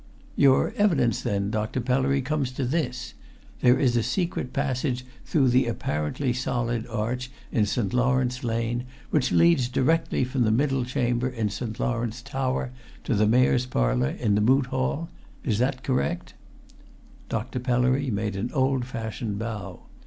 "Your 0.35 0.73
evidence, 0.77 1.21
then, 1.21 1.51
Dr. 1.51 1.79
Pellery, 1.79 2.23
comes 2.23 2.51
to 2.53 2.65
this 2.65 3.13
there 3.59 3.79
is 3.79 3.95
a 3.95 4.01
secret 4.01 4.51
passage 4.51 5.05
through 5.25 5.49
the 5.49 5.67
apparently 5.67 6.33
solid 6.33 6.87
arch 6.87 7.29
in 7.51 7.67
St. 7.67 7.93
Lawrence 7.93 8.43
Lane 8.43 8.85
which 9.11 9.31
leads 9.31 9.69
direct 9.69 10.07
from 10.25 10.41
the 10.41 10.49
middle 10.49 10.85
chamber 10.85 11.29
in 11.29 11.51
St. 11.51 11.79
Lawrence 11.79 12.23
tower 12.23 12.71
to 13.03 13.13
the 13.13 13.27
Mayor's 13.27 13.67
Parlour 13.67 14.15
in 14.19 14.33
the 14.33 14.41
Moot 14.41 14.65
Hall? 14.65 15.07
Is 15.43 15.59
that 15.59 15.83
correct?" 15.83 16.33
Dr. 17.29 17.59
Pellery 17.59 18.09
made 18.09 18.35
an 18.35 18.49
old 18.53 18.85
fashioned 18.85 19.37
bow. 19.37 19.81